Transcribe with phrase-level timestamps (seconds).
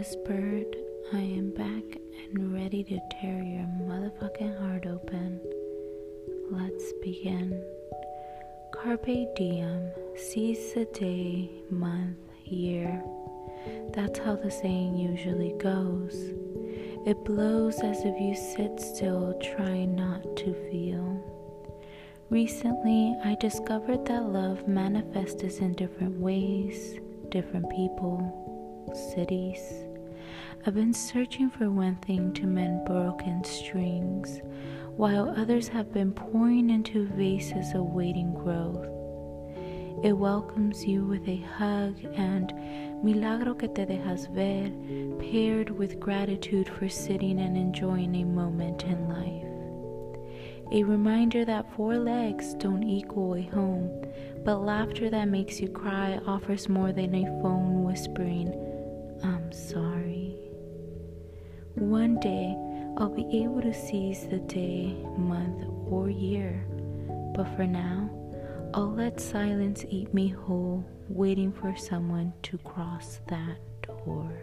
[0.00, 0.76] Alice Bird.
[1.12, 5.38] I am back and ready to tear your motherfucking heart open.
[6.50, 7.62] Let's begin.
[8.72, 12.16] Carpe diem, seize the day, month,
[12.46, 13.02] year.
[13.92, 16.14] That's how the saying usually goes.
[17.06, 21.22] It blows as if you sit still, trying not to feel.
[22.30, 28.49] Recently, I discovered that love manifests in different ways, different people,
[28.96, 29.60] cities.
[30.66, 34.40] I've been searching for one thing to mend broken strings,
[34.96, 38.86] while others have been pouring into vases awaiting growth.
[40.02, 42.52] It welcomes you with a hug and
[43.02, 44.70] milagro que te dejas ver,
[45.18, 49.46] paired with gratitude for sitting and enjoying a moment in life.
[50.72, 53.90] A reminder that four legs don't equal a home,
[54.44, 58.54] but laughter that makes you cry offers more than a phone whispering,
[59.22, 60.36] I'm sorry.
[61.74, 62.56] One day
[62.96, 66.64] I'll be able to seize the day, month, or year,
[67.34, 68.10] but for now,
[68.74, 74.42] I'll let silence eat me whole, waiting for someone to cross that door.